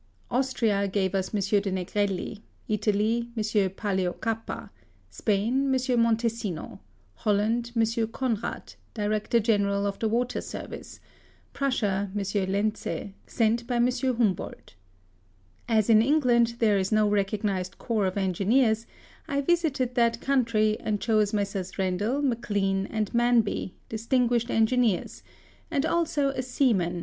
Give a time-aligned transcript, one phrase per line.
[0.31, 1.41] Austria gave us M.
[1.61, 3.43] de Negrelli; Italy, M.
[3.69, 4.71] Paleocapa;
[5.11, 6.01] Spain, M.
[6.01, 6.79] Montesino;
[7.17, 7.83] Holland, M.
[7.83, 10.99] Gonrad, Director general of the Water Service;
[11.53, 12.19] Prussia, M.
[12.49, 13.89] Lentzd, sent by M.
[13.91, 14.73] Humboldt.
[15.69, 18.87] As in England there is no re cognised corps of engineers,
[19.27, 25.21] I visited that country, and chose Messrs Rendel, Maclean, and Manby, distinguished engineers;
[25.69, 26.99] and also a seaman.